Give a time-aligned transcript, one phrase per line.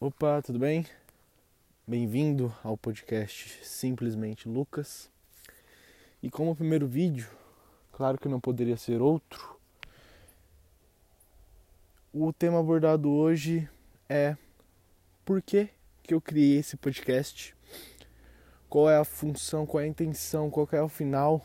[0.00, 0.86] Opa, tudo bem?
[1.84, 5.10] Bem-vindo ao podcast Simplesmente Lucas.
[6.22, 7.28] E como primeiro vídeo,
[7.90, 9.58] claro que não poderia ser outro,
[12.12, 13.68] o tema abordado hoje
[14.08, 14.36] é
[15.24, 15.68] por que,
[16.04, 17.56] que eu criei esse podcast,
[18.68, 21.44] qual é a função, qual é a intenção, qual é o final,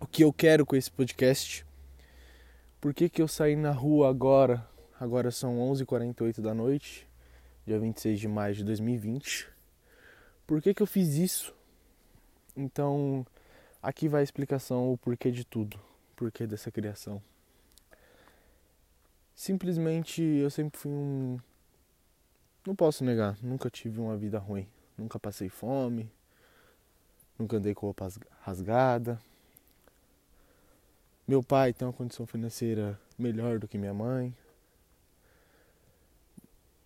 [0.00, 1.64] o que eu quero com esse podcast,
[2.80, 4.68] por que, que eu saí na rua agora,
[4.98, 7.05] agora são 11h48 da noite,
[7.66, 9.48] dia 26 de maio de 2020.
[10.46, 11.52] Por que, que eu fiz isso?
[12.56, 13.26] Então,
[13.82, 17.20] aqui vai a explicação, o porquê de tudo, o porquê dessa criação.
[19.34, 21.38] Simplesmente eu sempre fui um.
[22.64, 24.66] Não posso negar, nunca tive uma vida ruim.
[24.96, 26.10] Nunca passei fome,
[27.38, 28.08] nunca andei com roupa
[28.40, 29.20] rasgada.
[31.28, 34.34] Meu pai tem uma condição financeira melhor do que minha mãe.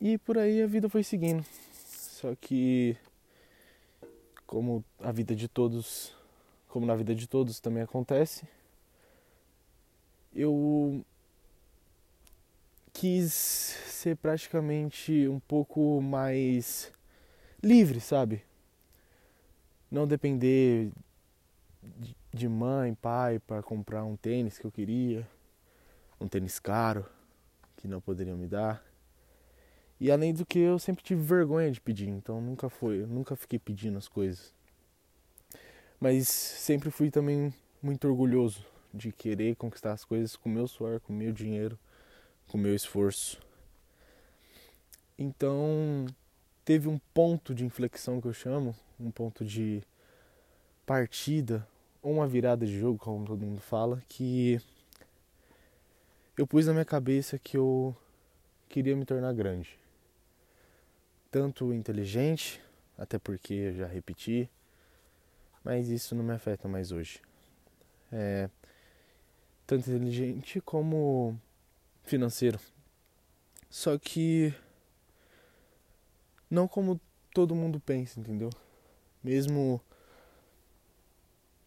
[0.00, 1.44] E por aí a vida foi seguindo.
[1.72, 2.96] Só que
[4.46, 6.14] como a vida de todos,
[6.68, 8.46] como na vida de todos também acontece,
[10.34, 11.04] eu
[12.92, 16.92] quis ser praticamente um pouco mais
[17.62, 18.42] livre, sabe?
[19.90, 20.90] Não depender
[22.32, 25.26] de mãe, pai para comprar um tênis que eu queria,
[26.20, 27.04] um tênis caro
[27.76, 28.84] que não poderiam me dar.
[29.98, 33.58] E além do que eu sempre tive vergonha de pedir, então nunca foi, nunca fiquei
[33.58, 34.54] pedindo as coisas.
[35.98, 41.14] Mas sempre fui também muito orgulhoso de querer conquistar as coisas com meu suor, com
[41.14, 41.78] meu dinheiro,
[42.46, 43.40] com meu esforço.
[45.18, 46.04] Então,
[46.62, 49.82] teve um ponto de inflexão que eu chamo, um ponto de
[50.84, 51.66] partida,
[52.02, 54.60] ou uma virada de jogo, como todo mundo fala, que
[56.36, 57.96] eu pus na minha cabeça que eu
[58.68, 59.85] queria me tornar grande
[61.30, 62.60] tanto inteligente,
[62.96, 64.50] até porque eu já repeti,
[65.64, 67.20] mas isso não me afeta mais hoje.
[68.12, 68.48] É,
[69.66, 71.38] tanto inteligente como
[72.04, 72.58] financeiro.
[73.68, 74.54] Só que
[76.48, 77.00] não como
[77.34, 78.50] todo mundo pensa, entendeu?
[79.22, 79.80] Mesmo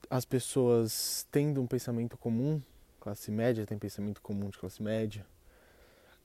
[0.10, 2.62] as pessoas tendo um pensamento comum,
[3.00, 5.26] classe média tem pensamento comum de classe média,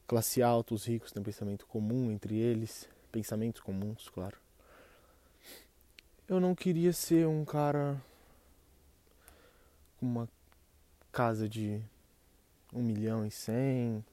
[0.07, 4.37] classe alta, os ricos têm pensamento comum entre eles pensamentos comuns, claro.
[6.27, 8.03] Eu não queria ser um cara
[10.01, 10.29] com uma
[11.13, 11.81] casa de
[12.73, 14.05] um milhão e cem,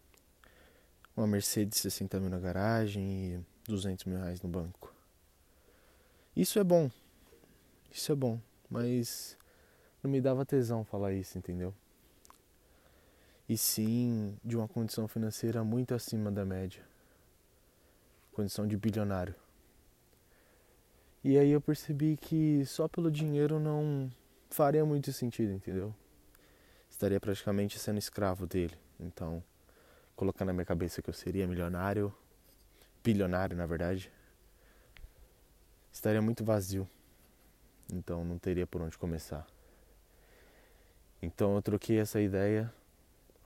[1.18, 4.94] uma Mercedes 60 mil na garagem e 200 mil reais no banco.
[6.36, 6.92] Isso é bom,
[7.92, 8.40] isso é bom,
[8.70, 9.36] mas
[10.04, 11.74] não me dava tesão falar isso, entendeu?
[13.50, 16.91] E sim de uma condição financeira muito acima da média
[18.32, 19.36] condição de bilionário.
[21.24, 24.12] E aí eu percebi que só pelo dinheiro não
[24.50, 25.94] faria muito sentido, entendeu?
[26.90, 28.76] Estaria praticamente sendo escravo dele.
[29.00, 29.44] Então,
[30.16, 32.14] colocar na minha cabeça que eu seria milionário,
[33.04, 34.12] bilionário na verdade,
[35.92, 36.90] estaria muito vazio.
[37.94, 39.46] Então não teria por onde começar.
[41.22, 42.74] Então eu troquei essa ideia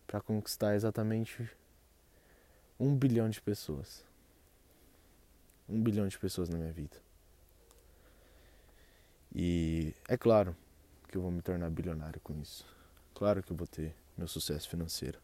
[0.07, 1.49] para conquistar exatamente
[2.79, 4.05] um bilhão de pessoas
[5.67, 6.95] um bilhão de pessoas na minha vida.
[9.33, 10.55] E é claro
[11.07, 12.65] que eu vou me tornar bilionário com isso.
[13.13, 15.19] Claro que eu vou ter meu sucesso financeiro.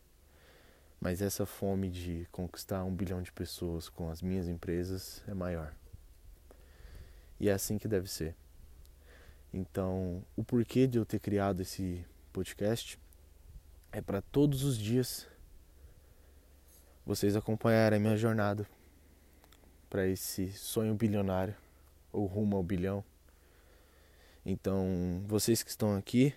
[1.00, 5.74] Mas essa fome de conquistar um bilhão de pessoas com as minhas empresas é maior.
[7.40, 8.35] E é assim que deve ser.
[9.53, 13.00] Então, o porquê de eu ter criado esse podcast
[13.91, 15.28] é para todos os dias
[17.06, 18.68] vocês acompanharem a minha jornada
[19.91, 21.53] para esse sonho bilionário
[22.13, 23.03] ou rumo ao bilhão.
[24.46, 26.34] Então, vocês que estão aqui,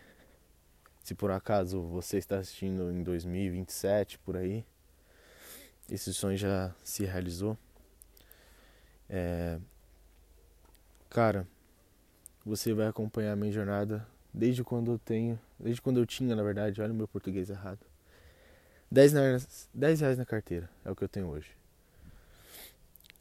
[1.04, 4.66] se por acaso você está assistindo em 2027 por aí,
[5.88, 7.56] esse sonho já se realizou.
[9.08, 9.60] É,
[11.08, 11.46] cara,
[12.44, 16.42] você vai acompanhar a minha jornada desde quando eu tenho, desde quando eu tinha, na
[16.42, 17.86] verdade, olha o meu português errado.
[18.90, 19.20] 10, na,
[19.72, 21.63] 10 reais na carteira é o que eu tenho hoje.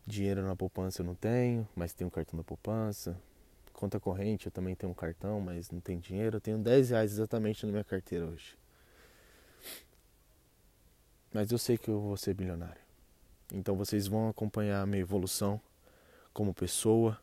[0.05, 3.17] Dinheiro na poupança eu não tenho, mas tenho cartão da poupança.
[3.71, 6.37] Conta corrente eu também tenho um cartão, mas não tenho dinheiro.
[6.37, 8.57] Eu tenho 10 reais exatamente na minha carteira hoje.
[11.33, 12.81] Mas eu sei que eu vou ser bilionário.
[13.53, 15.59] Então vocês vão acompanhar a minha evolução
[16.33, 17.19] como pessoa,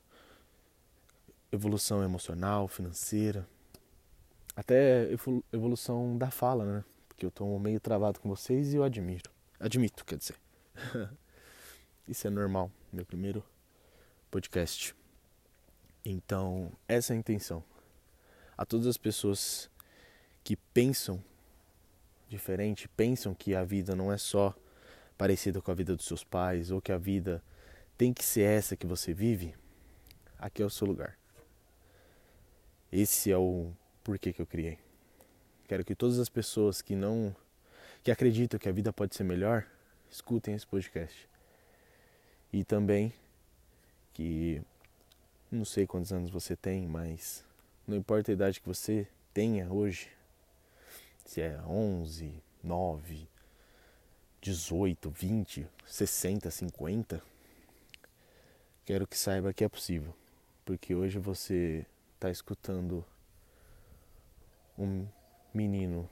[1.52, 3.46] evolução emocional, financeira,
[4.56, 5.08] até
[5.52, 6.84] evolução da fala, né?
[7.08, 9.30] Porque eu tô meio travado com vocês e eu admiro.
[9.58, 10.36] Admito, quer dizer.
[12.10, 13.40] Isso é normal, meu primeiro
[14.32, 14.96] podcast.
[16.04, 17.62] Então, essa é a intenção.
[18.58, 19.70] A todas as pessoas
[20.42, 21.22] que pensam
[22.28, 24.52] diferente, pensam que a vida não é só
[25.16, 27.40] parecida com a vida dos seus pais ou que a vida
[27.96, 29.54] tem que ser essa que você vive,
[30.36, 31.16] aqui é o seu lugar.
[32.90, 33.70] Esse é o
[34.02, 34.80] porquê que eu criei.
[35.68, 37.36] Quero que todas as pessoas que não
[38.02, 39.64] que acreditam que a vida pode ser melhor,
[40.10, 41.30] escutem esse podcast.
[42.52, 43.12] E também
[44.12, 44.60] que
[45.50, 47.44] não sei quantos anos você tem, mas
[47.86, 50.08] não importa a idade que você tenha hoje,
[51.24, 52.32] se é 11,
[52.62, 53.28] 9,
[54.40, 57.22] 18, 20, 60, 50,
[58.84, 60.14] quero que saiba que é possível,
[60.64, 63.04] porque hoje você está escutando
[64.78, 65.06] um
[65.54, 66.08] menino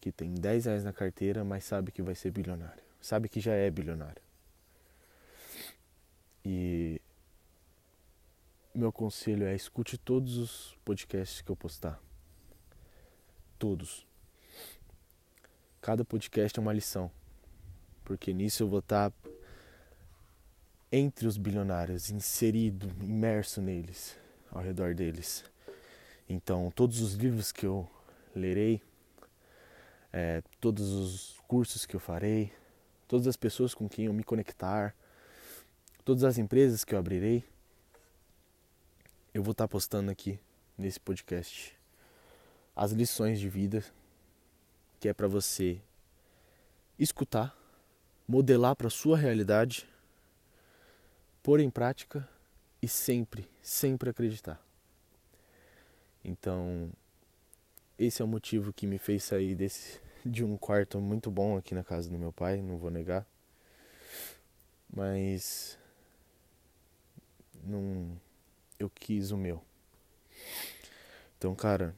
[0.00, 3.52] que tem 10 reais na carteira, mas sabe que vai ser bilionário, sabe que já
[3.52, 4.25] é bilionário.
[6.48, 7.02] E
[8.72, 12.00] meu conselho é escute todos os podcasts que eu postar.
[13.58, 14.06] Todos.
[15.80, 17.10] Cada podcast é uma lição.
[18.04, 19.12] Porque nisso eu vou estar
[20.92, 24.16] entre os bilionários, inserido, imerso neles,
[24.48, 25.44] ao redor deles.
[26.28, 27.90] Então, todos os livros que eu
[28.36, 28.80] lerei,
[30.12, 32.52] é, todos os cursos que eu farei,
[33.08, 34.94] todas as pessoas com quem eu me conectar,
[36.06, 37.42] todas as empresas que eu abrirei,
[39.34, 40.38] eu vou estar postando aqui
[40.78, 41.76] nesse podcast
[42.76, 43.84] as lições de vida
[45.00, 45.80] que é para você
[46.96, 47.58] escutar,
[48.26, 49.84] modelar para sua realidade,
[51.42, 52.26] pôr em prática
[52.80, 54.64] e sempre, sempre acreditar.
[56.24, 56.88] Então,
[57.98, 61.74] esse é o motivo que me fez sair desse de um quarto muito bom aqui
[61.74, 63.26] na casa do meu pai, não vou negar.
[64.88, 65.76] Mas
[67.66, 68.18] não
[68.78, 69.62] eu quis o meu.
[71.38, 71.94] Então, cara,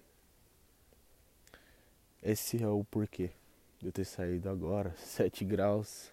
[2.23, 3.31] esse é o porquê
[3.79, 6.11] de eu ter saído agora, 7 graus,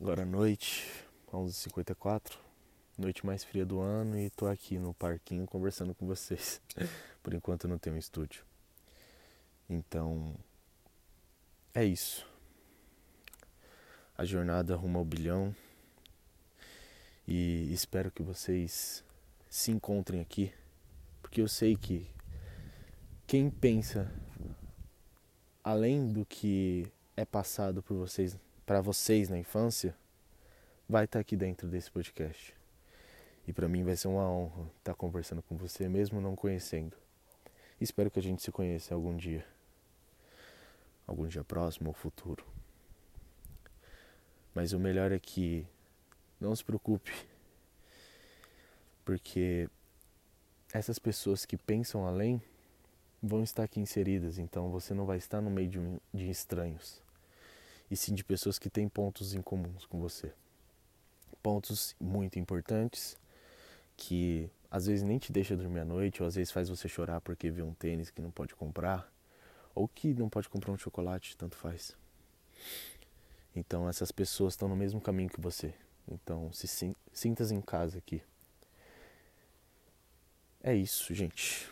[0.00, 2.36] agora à noite, 11h54,
[2.98, 6.60] noite mais fria do ano e tô aqui no parquinho conversando com vocês.
[7.22, 8.44] Por enquanto não tenho um estúdio.
[9.68, 10.34] Então,
[11.72, 12.26] é isso.
[14.16, 15.54] A jornada rumo ao bilhão
[17.30, 19.04] e espero que vocês
[19.48, 20.52] se encontrem aqui,
[21.22, 22.10] porque eu sei que
[23.24, 24.12] quem pensa
[25.62, 28.36] além do que é passado por vocês,
[28.66, 29.94] para vocês na infância,
[30.88, 32.52] vai estar aqui dentro desse podcast.
[33.46, 36.96] E para mim vai ser uma honra estar conversando com você mesmo não conhecendo.
[37.80, 39.46] Espero que a gente se conheça algum dia.
[41.06, 42.44] Algum dia próximo ou futuro.
[44.52, 45.64] Mas o melhor é que
[46.40, 47.12] não se preocupe,
[49.04, 49.68] porque
[50.72, 52.40] essas pessoas que pensam além
[53.22, 55.78] vão estar aqui inseridas, então você não vai estar no meio de,
[56.12, 57.02] de estranhos,
[57.90, 60.32] e sim de pessoas que têm pontos em comuns com você.
[61.42, 63.18] Pontos muito importantes
[63.96, 67.20] que às vezes nem te deixa dormir à noite, ou às vezes faz você chorar
[67.20, 69.12] porque vê um tênis que não pode comprar,
[69.74, 71.96] ou que não pode comprar um chocolate, tanto faz.
[73.54, 75.74] Então essas pessoas estão no mesmo caminho que você.
[76.10, 76.66] Então, se
[77.12, 78.20] sintas em casa aqui.
[80.60, 81.70] É isso, gente.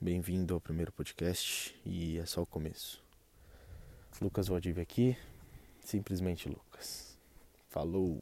[0.00, 3.02] Bem-vindo ao primeiro podcast e é só o começo.
[4.20, 5.16] Lucas Valdivia aqui,
[5.80, 7.16] simplesmente Lucas.
[7.68, 8.20] Falou!